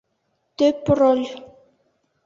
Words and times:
Төп 0.61 0.91
роль! 1.01 1.29